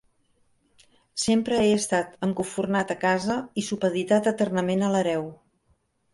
Sempre 1.23 1.59
he 1.65 1.67
estat 1.81 2.15
encofurnat 2.29 2.95
a 2.95 2.97
casa 3.05 3.37
i 3.63 3.67
supeditat 3.69 4.33
eternament 4.35 4.89
a 4.89 4.93
l'hereu. 4.97 5.31